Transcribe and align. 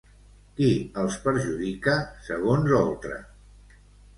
Qui 0.59 0.69
els 1.01 1.17
perjudica, 1.27 1.95
segons 2.31 2.73
Oltra? 2.79 3.19